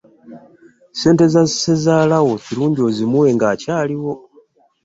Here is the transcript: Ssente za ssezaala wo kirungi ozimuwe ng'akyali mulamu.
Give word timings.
Ssente 0.93 1.25
za 1.33 1.43
ssezaala 1.49 2.17
wo 2.27 2.35
kirungi 2.45 2.79
ozimuwe 2.89 3.29
ng'akyali 3.35 3.95
mulamu. 4.01 4.23